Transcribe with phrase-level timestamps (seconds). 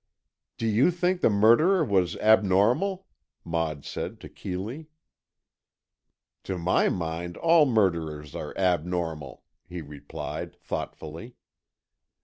[0.57, 3.05] "Do you think the murderer was abnormal?"
[3.43, 4.87] Maud said to Keeley.
[6.45, 11.35] "To my mind all murderers are abnormal," he replied, thoughtfully.